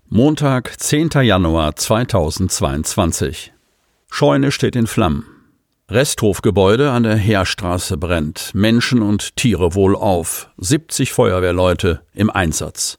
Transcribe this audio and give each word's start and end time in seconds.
Montag, 0.08 0.80
10. 0.80 1.10
Januar 1.24 1.76
2022. 1.76 3.52
Scheune 4.10 4.54
steht 4.54 4.78
in 4.78 4.88
Flammen. 4.88 5.35
Resthofgebäude 5.88 6.90
an 6.90 7.04
der 7.04 7.16
Heerstraße 7.16 7.98
brennt. 7.98 8.56
Menschen 8.56 9.04
und 9.04 9.36
Tiere 9.36 9.76
wohlauf. 9.76 10.50
70 10.58 11.14
Feuerwehrleute 11.14 12.02
im 12.12 12.32
Einsatz. 12.32 12.98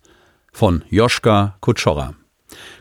Von 0.52 0.84
Joschka 0.88 1.56
Kutschora. 1.60 2.14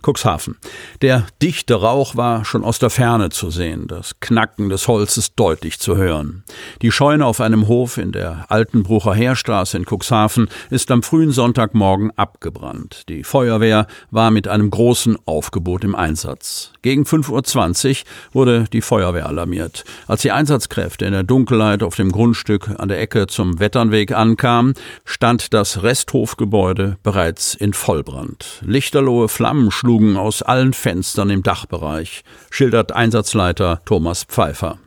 Cuxhaven. 0.05 0.57
Der 1.02 1.25
dichte 1.41 1.75
Rauch 1.75 2.15
war 2.15 2.45
schon 2.45 2.63
aus 2.63 2.79
der 2.79 2.89
Ferne 2.89 3.29
zu 3.29 3.49
sehen, 3.49 3.88
das 3.88 4.20
Knacken 4.20 4.70
des 4.70 4.87
Holzes 4.87 5.35
deutlich 5.35 5.79
zu 5.79 5.98
hören. 5.98 6.43
Die 6.82 6.91
Scheune 6.91 7.26
auf 7.26 7.41
einem 7.41 7.67
Hof 7.67 7.98
in 7.98 8.12
der 8.12 8.45
Altenbrucher 8.49 9.13
Heerstraße 9.13 9.77
in 9.77 9.85
Cuxhaven 9.85 10.49
ist 10.70 10.91
am 10.91 11.04
frühen 11.04 11.32
Sonntagmorgen 11.32 12.12
abgebrannt. 12.15 13.04
Die 13.09 13.23
Feuerwehr 13.23 13.87
war 14.12 14.32
mit 14.32 14.48
einem 14.48 14.70
großen 14.70 15.17
Aufgebot 15.26 15.84
im 15.84 15.95
Einsatz. 15.95 16.71
Gegen 16.82 17.04
5.20 17.04 18.01
Uhr 18.01 18.05
wurde 18.34 18.65
die 18.71 18.82
Feuerwehr 18.82 19.27
alarmiert. 19.27 19.84
Als 20.07 20.21
die 20.21 20.32
Einsatzkräfte 20.32 21.05
in 21.05 21.13
der 21.13 21.23
Dunkelheit 21.23 21.84
auf 21.84 21.95
dem 21.95 22.12
Grundstück 22.12 22.70
an 22.77 22.89
der 22.89 22.99
Ecke 22.99 23.27
zum 23.27 23.60
Wetternweg 23.60 24.12
ankamen, 24.12 24.73
stand 25.04 25.54
das 25.54 25.84
Resthofgebäude 25.84 26.98
bereits 27.04 27.55
in 27.55 27.73
Vollbrand. 27.73 28.62
Lichterlohe 28.65 29.29
Flammen 29.29 29.65
schlugen 29.71 29.96
schlugen 29.96 30.18
aus 30.18 30.41
allen 30.41 30.74
Fenstern 30.74 31.30
im 31.30 31.44
Dachbereich, 31.44 32.24
schildert 32.49 32.91
Einsatzleiter 32.91 33.82
Thomas 33.85 34.24
Pfeiffer. 34.24 34.77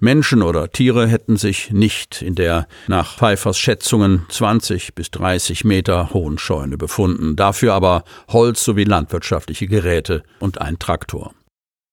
Menschen 0.00 0.42
oder 0.42 0.70
Tiere 0.72 1.06
hätten 1.06 1.36
sich 1.36 1.70
nicht 1.70 2.22
in 2.22 2.34
der 2.34 2.66
nach 2.86 3.16
Pfeiffers 3.16 3.58
Schätzungen 3.58 4.24
20 4.30 4.94
bis 4.94 5.10
30 5.10 5.64
Meter 5.64 6.10
hohen 6.14 6.38
Scheune 6.38 6.78
befunden, 6.78 7.36
dafür 7.36 7.74
aber 7.74 8.04
Holz 8.28 8.64
sowie 8.64 8.84
landwirtschaftliche 8.84 9.66
Geräte 9.66 10.22
und 10.38 10.60
ein 10.60 10.78
Traktor. 10.78 11.34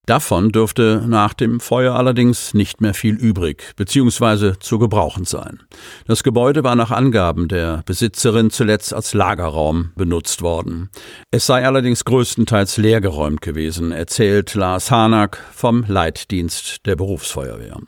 Davon 0.05 0.49
dürfte 0.51 1.03
nach 1.07 1.33
dem 1.33 1.59
Feuer 1.59 1.95
allerdings 1.95 2.53
nicht 2.53 2.79
mehr 2.79 2.93
viel 2.93 3.15
übrig 3.15 3.73
bzw. 3.75 4.53
zu 4.59 4.77
gebrauchen 4.77 5.25
sein. 5.25 5.61
Das 6.07 6.23
Gebäude 6.23 6.63
war 6.63 6.75
nach 6.75 6.91
Angaben 6.91 7.47
der 7.47 7.81
Besitzerin 7.85 8.51
zuletzt 8.51 8.93
als 8.93 9.13
Lagerraum 9.13 9.91
benutzt 9.95 10.41
worden. 10.43 10.89
Es 11.31 11.47
sei 11.47 11.65
allerdings 11.65 12.05
größtenteils 12.05 12.77
leergeräumt 12.77 13.41
gewesen, 13.41 13.91
erzählt 13.91 14.53
Lars 14.53 14.91
Hanak 14.91 15.39
vom 15.53 15.85
Leitdienst 15.87 16.85
der 16.85 16.95
Berufsfeuerwehr. 16.95 17.79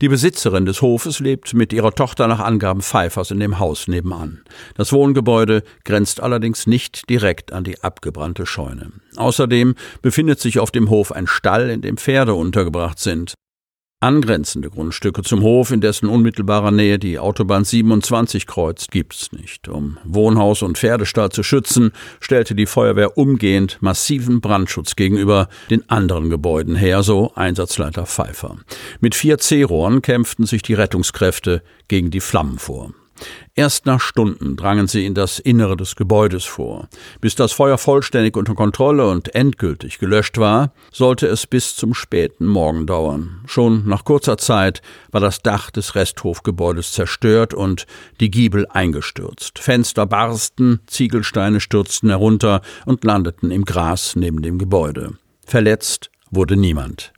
Die 0.00 0.08
Besitzerin 0.08 0.64
des 0.64 0.80
Hofes 0.80 1.18
lebt 1.18 1.54
mit 1.54 1.72
ihrer 1.72 1.92
Tochter 1.92 2.28
nach 2.28 2.38
Angaben 2.38 2.82
Pfeifers 2.82 3.32
in 3.32 3.40
dem 3.40 3.58
Haus 3.58 3.88
nebenan. 3.88 4.42
Das 4.76 4.92
Wohngebäude 4.92 5.64
grenzt 5.84 6.20
allerdings 6.20 6.68
nicht 6.68 7.10
direkt 7.10 7.52
an 7.52 7.64
die 7.64 7.82
abgebrannte 7.82 8.46
Scheune. 8.46 8.92
Außerdem 9.16 9.74
befindet 10.02 10.38
sich 10.38 10.60
auf 10.60 10.70
dem 10.70 10.90
Hof 10.90 11.10
ein 11.10 11.26
Stall, 11.48 11.70
in 11.70 11.80
dem 11.80 11.96
Pferde 11.96 12.34
untergebracht 12.34 12.98
sind. 12.98 13.32
Angrenzende 14.00 14.68
Grundstücke 14.68 15.22
zum 15.22 15.42
Hof, 15.42 15.70
in 15.70 15.80
dessen 15.80 16.10
unmittelbarer 16.10 16.70
Nähe 16.70 16.98
die 16.98 17.18
Autobahn 17.18 17.64
27 17.64 18.46
kreuzt, 18.46 18.90
gibt's 18.90 19.32
nicht. 19.32 19.66
Um 19.66 19.96
Wohnhaus 20.04 20.60
und 20.60 20.76
Pferdestall 20.76 21.30
zu 21.30 21.42
schützen, 21.42 21.92
stellte 22.20 22.54
die 22.54 22.66
Feuerwehr 22.66 23.16
umgehend 23.16 23.78
massiven 23.80 24.42
Brandschutz 24.42 24.94
gegenüber 24.94 25.48
den 25.70 25.88
anderen 25.88 26.28
Gebäuden 26.28 26.76
her, 26.76 27.02
so 27.02 27.32
Einsatzleiter 27.34 28.04
Pfeiffer. 28.04 28.58
Mit 29.00 29.14
vier 29.14 29.38
C-Rohren 29.38 30.02
kämpften 30.02 30.44
sich 30.44 30.60
die 30.60 30.74
Rettungskräfte 30.74 31.62
gegen 31.88 32.10
die 32.10 32.20
Flammen 32.20 32.58
vor. 32.58 32.92
Erst 33.54 33.86
nach 33.86 34.00
Stunden 34.00 34.56
drangen 34.56 34.86
sie 34.86 35.04
in 35.04 35.14
das 35.14 35.38
Innere 35.38 35.76
des 35.76 35.96
Gebäudes 35.96 36.44
vor. 36.44 36.88
Bis 37.20 37.34
das 37.34 37.52
Feuer 37.52 37.78
vollständig 37.78 38.36
unter 38.36 38.54
Kontrolle 38.54 39.08
und 39.08 39.34
endgültig 39.34 39.98
gelöscht 39.98 40.38
war, 40.38 40.72
sollte 40.92 41.26
es 41.26 41.46
bis 41.46 41.74
zum 41.74 41.94
späten 41.94 42.46
Morgen 42.46 42.86
dauern. 42.86 43.40
Schon 43.46 43.88
nach 43.88 44.04
kurzer 44.04 44.38
Zeit 44.38 44.80
war 45.10 45.20
das 45.20 45.42
Dach 45.42 45.70
des 45.70 45.94
Resthofgebäudes 45.94 46.92
zerstört 46.92 47.54
und 47.54 47.86
die 48.20 48.30
Giebel 48.30 48.66
eingestürzt. 48.68 49.58
Fenster 49.58 50.06
barsten, 50.06 50.80
Ziegelsteine 50.86 51.60
stürzten 51.60 52.10
herunter 52.10 52.62
und 52.86 53.04
landeten 53.04 53.50
im 53.50 53.64
Gras 53.64 54.14
neben 54.16 54.42
dem 54.42 54.58
Gebäude. 54.58 55.14
Verletzt 55.44 56.10
wurde 56.30 56.56
niemand. 56.56 57.12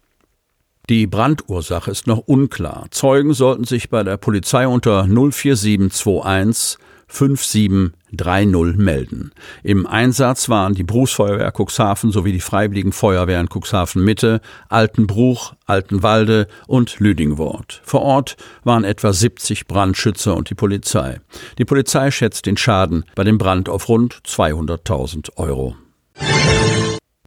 Die 0.91 1.07
Brandursache 1.07 1.89
ist 1.89 2.09
noch 2.09 2.19
unklar. 2.27 2.87
Zeugen 2.91 3.33
sollten 3.33 3.63
sich 3.63 3.91
bei 3.91 4.03
der 4.03 4.17
Polizei 4.17 4.67
unter 4.67 5.05
04721 5.05 6.79
5730 7.07 8.77
melden. 8.77 9.31
Im 9.63 9.87
Einsatz 9.87 10.49
waren 10.49 10.75
die 10.75 10.83
Berufsfeuerwehr 10.83 11.53
Cuxhaven 11.57 12.11
sowie 12.11 12.33
die 12.33 12.41
Freiwilligen 12.41 12.91
Feuerwehren 12.91 13.47
Cuxhaven 13.49 14.03
Mitte, 14.03 14.41
Altenbruch, 14.69 15.55
Altenwalde 15.65 16.49
und 16.67 16.99
Lüdingwort. 16.99 17.83
Vor 17.85 18.03
Ort 18.03 18.37
waren 18.65 18.83
etwa 18.83 19.13
70 19.13 19.69
Brandschützer 19.69 20.35
und 20.37 20.51
die 20.51 20.57
Polizei. 20.57 21.21
Die 21.59 21.65
Polizei 21.65 22.11
schätzt 22.11 22.47
den 22.47 22.57
Schaden 22.57 23.05
bei 23.15 23.23
dem 23.23 23.39
Brand 23.39 23.69
auf 23.69 23.89
rund 23.89 24.23
200.000 24.27 25.37
Euro. 25.37 25.77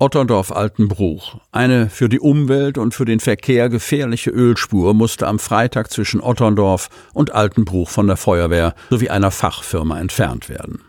Otterndorf-Altenbruch. 0.04 1.38
Eine 1.54 1.90
für 1.90 2.10
die 2.10 2.20
Umwelt 2.20 2.78
und 2.78 2.94
für 2.94 3.06
den 3.06 3.22
Verkehr 3.22 3.70
gefährliche 3.70 4.32
Ölspur 4.32 4.94
musste 4.94 5.28
am 5.28 5.40
Freitag 5.40 5.92
zwischen 5.92 6.20
Otterndorf 6.20 6.90
und 7.14 7.34
Altenbruch 7.34 7.90
von 7.90 8.08
der 8.08 8.18
Feuerwehr 8.18 8.76
sowie 8.90 9.10
einer 9.10 9.32
Fachfirma 9.32 9.98
entfernt 9.98 10.50
werden. 10.50 10.82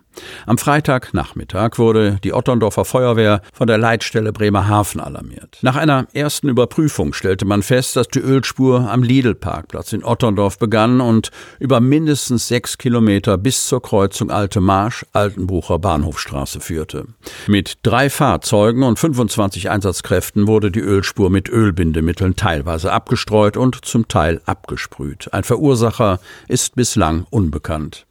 Am 0.47 0.59
Freitagnachmittag 0.59 1.79
wurde 1.79 2.19
die 2.23 2.33
Otterndorfer 2.33 2.85
Feuerwehr 2.85 3.41
von 3.53 3.67
der 3.67 3.79
Leitstelle 3.79 4.33
Bremerhaven 4.33 5.01
alarmiert. 5.01 5.59
Nach 5.63 5.77
einer 5.77 6.07
ersten 6.13 6.49
Überprüfung 6.49 7.13
stellte 7.13 7.45
man 7.45 7.63
fest, 7.63 7.97
dass 7.97 8.09
die 8.09 8.21
Ölspur 8.21 8.91
am 8.91 9.03
Lidl-Parkplatz 9.03 9.93
in 9.93 10.05
Otterndorf 10.05 10.59
begann 10.59 11.01
und 11.01 11.31
über 11.59 11.81
mindestens 11.81 12.49
sechs 12.49 12.79
Kilometer 12.79 13.39
bis 13.39 13.67
zur 13.67 13.83
Kreuzung 13.83 14.31
Alte 14.31 14.61
Marsch, 14.61 15.05
Altenbrucher 15.13 15.79
Bahnhofstraße 15.79 16.61
führte. 16.61 17.07
Mit 17.47 17.79
drei 17.83 18.11
Fahrzeugen 18.11 18.83
und 18.83 18.99
25 18.99 19.71
Einsatzkräften 19.71 20.47
wurde 20.47 20.71
die 20.71 20.81
Ölspur 20.81 21.31
mit 21.31 21.49
Ölbindemitteln 21.49 22.37
teilweise 22.37 22.93
abgestreut 22.93 23.57
und 23.57 23.85
zum 23.85 24.09
Teil 24.09 24.41
abgesprüht. 24.47 25.33
Ein 25.33 25.45
Verursacher 25.45 26.21
ist 26.49 26.75
bislang 26.75 27.27
unbekannt. 27.31 28.07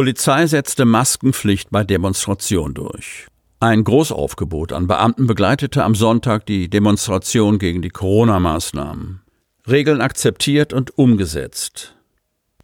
Polizei 0.00 0.46
setzte 0.46 0.86
Maskenpflicht 0.86 1.68
bei 1.70 1.84
Demonstration 1.84 2.72
durch. 2.72 3.26
Ein 3.60 3.84
Großaufgebot 3.84 4.72
an 4.72 4.86
Beamten 4.86 5.26
begleitete 5.26 5.84
am 5.84 5.94
Sonntag 5.94 6.46
die 6.46 6.70
Demonstration 6.70 7.58
gegen 7.58 7.82
die 7.82 7.90
Corona-Maßnahmen. 7.90 9.20
Regeln 9.68 10.00
akzeptiert 10.00 10.72
und 10.72 10.96
umgesetzt. 10.96 11.96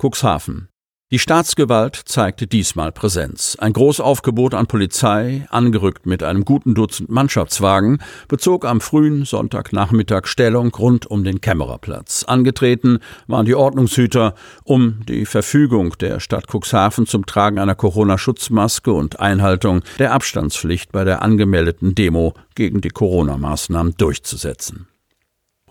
Cuxhaven. 0.02 0.70
Die 1.12 1.20
Staatsgewalt 1.20 1.94
zeigte 1.94 2.48
diesmal 2.48 2.90
Präsenz. 2.90 3.56
Ein 3.60 3.72
Großaufgebot 3.72 4.54
an 4.54 4.66
Polizei, 4.66 5.46
angerückt 5.50 6.04
mit 6.04 6.24
einem 6.24 6.44
guten 6.44 6.74
Dutzend 6.74 7.10
Mannschaftswagen, 7.10 7.98
bezog 8.26 8.64
am 8.64 8.80
frühen 8.80 9.24
Sonntagnachmittag 9.24 10.26
Stellung 10.26 10.74
rund 10.74 11.06
um 11.06 11.22
den 11.22 11.40
Kämmererplatz. 11.40 12.24
Angetreten 12.24 12.98
waren 13.28 13.46
die 13.46 13.54
Ordnungshüter, 13.54 14.34
um 14.64 15.06
die 15.06 15.26
Verfügung 15.26 15.94
der 16.00 16.18
Stadt 16.18 16.46
Cuxhaven 16.52 17.06
zum 17.06 17.24
Tragen 17.24 17.60
einer 17.60 17.76
Corona-Schutzmaske 17.76 18.92
und 18.92 19.20
Einhaltung 19.20 19.82
der 20.00 20.12
Abstandspflicht 20.12 20.90
bei 20.90 21.04
der 21.04 21.22
angemeldeten 21.22 21.94
Demo 21.94 22.34
gegen 22.56 22.80
die 22.80 22.88
Corona-Maßnahmen 22.88 23.94
durchzusetzen. 23.96 24.88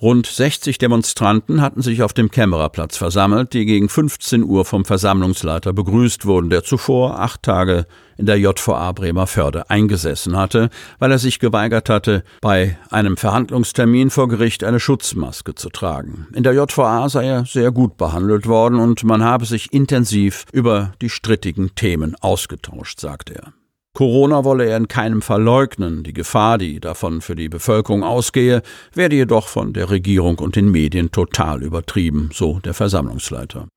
Rund 0.06 0.28
60 0.28 0.78
Demonstranten 0.78 1.62
hatten 1.62 1.81
sich 1.81 2.04
auf 2.04 2.13
dem 2.13 2.30
Kämmererplatz 2.30 2.96
versammelt, 2.96 3.54
die 3.54 3.66
gegen 3.66 3.90
15 3.90 4.44
Uhr 4.44 4.63
vom 4.63 4.86
Versammlungsleiter 4.86 5.74
begrüßt 5.74 6.28
wurden, 6.28 6.52
der 6.52 6.63
zuvor 6.63 7.19
acht 7.19 7.42
Tage 7.42 7.88
in 8.16 8.28
der 8.28 8.38
JVA 8.38 8.92
Bremerförde 8.92 9.68
eingesessen 9.72 10.38
hatte, 10.38 10.69
weil 11.00 11.12
er 11.12 11.18
sich 11.18 11.40
geweigert 11.40 11.90
hatte, 11.90 12.24
bei 12.40 12.78
einem 12.92 13.18
Verhandlungstermin 13.18 14.12
vor 14.12 14.28
Gericht 14.28 14.63
eine 14.63 14.80
Schutzmaske 14.80 15.56
zu 15.56 15.69
tragen. 15.69 16.28
In 16.36 16.44
der 16.44 16.54
JVA 16.54 17.10
sei 17.10 17.25
er 17.25 17.46
sehr 17.46 17.72
gut 17.72 17.98
behandelt 17.98 18.46
worden 18.46 18.80
und 18.80 19.04
man 19.04 19.24
habe 19.24 19.46
sich 19.46 19.74
intensiv 19.74 20.46
über 20.51 20.94
die 21.01 21.10
strittigen 21.10 21.74
Themen 21.74 22.16
ausgetauscht, 22.22 23.00
sagte 23.00 23.34
er. 23.34 23.54
Corona 23.95 24.44
wolle 24.44 24.65
er 24.65 24.75
in 24.75 24.89
keinem 24.89 25.21
Fall 25.21 25.42
leugnen. 25.42 26.03
Die 26.03 26.13
Gefahr, 26.13 26.57
die 26.57 26.81
davon 26.81 27.21
für 27.21 27.36
die 27.36 27.47
Bevölkerung 27.47 28.03
ausgehe, 28.03 28.62
werde 28.94 29.15
jedoch 29.15 29.47
von 29.47 29.71
der 29.71 29.89
Regierung 29.89 30.38
und 30.39 30.57
den 30.57 30.69
Medien 30.69 31.12
total 31.12 31.63
übertrieben, 31.63 32.30
so 32.33 32.59
der 32.59 32.74
Versammlungsleiter. 32.74 33.68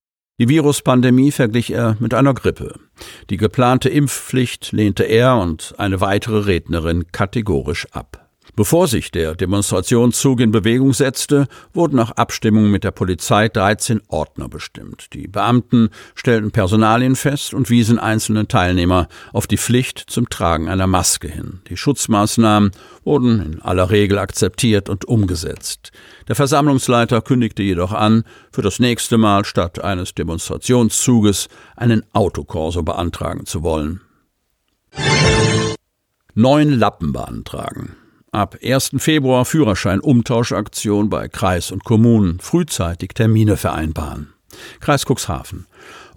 Die 0.41 0.49
Viruspandemie 0.49 1.31
verglich 1.31 1.71
er 1.73 1.97
mit 2.01 2.15
einer 2.15 2.35
Grippe. 2.35 2.75
Die 3.31 3.37
geplante 3.37 3.89
Impfpflicht 3.89 4.73
lehnte 4.73 5.05
er 5.05 5.37
und 5.39 5.75
eine 5.79 6.01
weitere 6.01 6.47
Rednerin 6.47 7.11
kategorisch 7.13 7.87
ab. 7.93 8.28
Bevor 8.57 8.89
sich 8.89 9.11
der 9.11 9.35
Demonstrationszug 9.35 10.41
in 10.41 10.51
Bewegung 10.51 10.93
setzte, 10.93 11.49
wurden 11.73 11.97
nach 11.97 12.13
Abstimmung 12.13 12.71
mit 12.71 12.85
der 12.85 12.91
Polizei 12.91 13.49
13 13.49 14.03
Ordner 14.09 14.49
bestimmt. 14.49 15.13
Die 15.13 15.29
Beamten 15.29 15.91
stellten 16.15 16.51
Personalien 16.51 17.17
fest 17.17 17.55
und 17.55 17.71
wiesen 17.71 17.99
einzelne 17.99 18.49
Teilnehmer 18.49 19.09
auf 19.33 19.47
die 19.47 19.59
Pflicht 19.59 19.99
zum 20.09 20.29
Tragen 20.29 20.69
einer 20.69 20.87
Maske 20.87 21.29
hin. 21.29 21.61
Die 21.69 21.77
Schutzmaßnahmen 21.77 22.73
wurden 23.05 23.41
in 23.41 23.63
aller 23.63 23.91
Regel 23.91 24.19
akzeptiert 24.19 24.89
und 24.89 25.05
umgesetzt. 25.05 25.93
Der 26.27 26.35
Versammlungsleiter 26.35 27.23
kündigte 27.23 27.63
jedoch 27.63 27.93
an, 27.93 28.25
für 28.53 28.63
das 28.63 28.79
nächste 28.81 29.19
Mal 29.19 29.45
statt 29.45 29.83
eines 29.83 30.15
Demonstrationszuges 30.15 31.49
einen 31.77 32.03
Autokorso 32.13 32.83
beantragen 32.83 33.47
zu 33.47 33.63
wollen. 33.63 34.01
Neun 36.35 36.71
Lappen 36.71 37.13
beantragen. 37.13 37.97
Ab 38.39 38.57
1. 38.63 38.91
Februar 38.99 39.45
Führerschein-Umtauschaktion 39.45 41.11
bei 41.11 41.27
Kreis 41.27 41.73
und 41.73 41.83
Kommunen. 41.83 42.39
Frühzeitig 42.39 43.11
Termine 43.13 43.57
vereinbaren. 43.57 44.33
Kreis 44.79 45.05
Cuxhaven. 45.05 45.67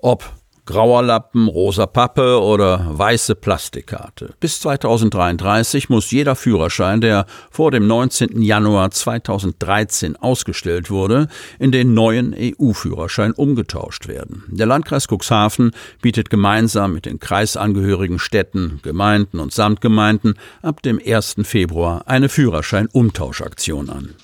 Ob 0.03 0.31
grauer 0.65 1.03
Lappen, 1.03 1.47
rosa 1.47 1.85
Pappe 1.85 2.41
oder 2.41 2.85
weiße 2.89 3.35
Plastikkarte. 3.35 4.33
Bis 4.39 4.59
2033 4.61 5.89
muss 5.89 6.11
jeder 6.11 6.35
Führerschein, 6.35 7.01
der 7.01 7.25
vor 7.49 7.71
dem 7.71 7.87
19. 7.87 8.41
Januar 8.41 8.91
2013 8.91 10.15
ausgestellt 10.15 10.89
wurde, 10.89 11.27
in 11.59 11.71
den 11.71 11.93
neuen 11.93 12.35
EU-Führerschein 12.37 13.33
umgetauscht 13.33 14.07
werden. 14.07 14.43
Der 14.47 14.65
Landkreis 14.65 15.07
Cuxhaven 15.07 15.71
bietet 16.01 16.29
gemeinsam 16.29 16.93
mit 16.93 17.05
den 17.05 17.19
kreisangehörigen 17.19 18.19
Städten, 18.19 18.79
Gemeinden 18.83 19.39
und 19.39 19.53
Samtgemeinden 19.53 20.35
ab 20.61 20.81
dem 20.81 21.01
1. 21.05 21.35
Februar 21.43 22.03
eine 22.07 22.29
Führerschein-Umtauschaktion 22.29 23.89
an. 23.89 24.15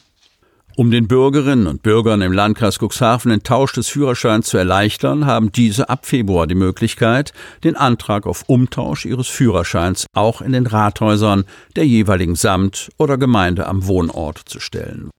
Um 0.79 0.91
den 0.91 1.07
Bürgerinnen 1.07 1.65
und 1.65 1.81
Bürgern 1.81 2.21
im 2.21 2.33
Landkreis 2.33 2.77
Cuxhaven 2.77 3.31
den 3.31 3.41
Tausch 3.41 3.73
des 3.73 3.87
Führerscheins 3.87 4.45
zu 4.45 4.59
erleichtern, 4.59 5.25
haben 5.25 5.51
diese 5.51 5.89
ab 5.89 6.05
Februar 6.05 6.45
die 6.45 6.53
Möglichkeit, 6.53 7.33
den 7.63 7.75
Antrag 7.75 8.27
auf 8.27 8.43
Umtausch 8.45 9.05
ihres 9.05 9.27
Führerscheins 9.27 10.05
auch 10.13 10.39
in 10.39 10.51
den 10.51 10.67
Rathäusern 10.67 11.45
der 11.75 11.87
jeweiligen 11.87 12.35
Samt 12.35 12.91
oder 12.99 13.17
Gemeinde 13.17 13.65
am 13.65 13.87
Wohnort 13.87 14.37
zu 14.45 14.59
stellen. 14.59 15.09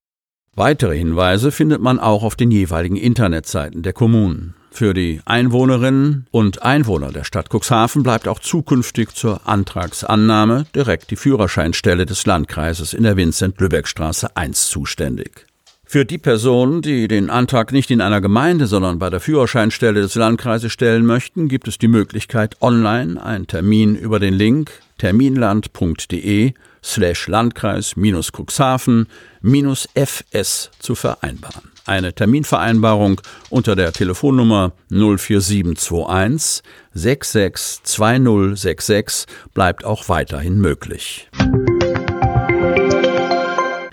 Weitere 0.55 0.96
Hinweise 0.96 1.50
findet 1.50 1.81
man 1.81 1.99
auch 1.99 2.22
auf 2.22 2.37
den 2.37 2.52
jeweiligen 2.52 2.96
Internetseiten 2.96 3.82
der 3.82 3.93
Kommunen. 3.93 4.54
Für 4.70 4.94
die 4.94 5.20
Einwohnerinnen 5.25 6.28
und 6.31 6.62
Einwohner 6.62 7.11
der 7.11 7.25
Stadt 7.25 7.49
Cuxhaven 7.52 8.04
bleibt 8.04 8.28
auch 8.28 8.38
zukünftig 8.38 9.12
zur 9.12 9.49
Antragsannahme 9.49 10.66
direkt 10.72 11.11
die 11.11 11.16
Führerscheinstelle 11.16 12.06
des 12.06 12.26
Landkreises 12.26 12.94
in 12.94 13.02
der 13.02 13.16
Vincent-Lübeck-Straße 13.16 14.37
1 14.37 14.69
zuständig. 14.69 15.48
Für 15.90 16.05
die 16.05 16.19
Personen, 16.19 16.82
die 16.82 17.08
den 17.08 17.31
Antrag 17.31 17.73
nicht 17.73 17.90
in 17.90 18.02
einer 18.02 18.20
Gemeinde, 18.20 18.67
sondern 18.67 18.99
bei 18.99 19.08
der 19.08 19.20
Führerscheinstelle 19.20 20.02
des 20.02 20.17
Landkreises 20.17 20.70
stellen 20.70 21.06
möchten, 21.06 21.49
gibt 21.49 21.67
es 21.67 21.79
die 21.79 21.88
Möglichkeit, 21.88 22.61
online 22.61 23.25
einen 23.25 23.46
Termin 23.46 23.96
über 23.96 24.19
den 24.19 24.35
Link 24.35 24.70
terminland.de 24.99 26.52
slash 26.85 27.29
Landkreis 27.29 27.96
minus 27.96 28.32
Cuxhaven 28.32 29.06
minus 29.40 29.88
FS 29.94 30.70
zu 30.79 30.94
vereinbaren. 30.94 31.70
Eine 31.87 32.12
Terminvereinbarung 32.12 33.23
unter 33.49 33.75
der 33.75 33.94
Telefonnummer 33.94 34.73
04721 34.90 36.62
662066 36.93 39.25
bleibt 39.55 39.87
auch 39.87 40.11
weiterhin 40.11 40.61
möglich. 40.61 41.31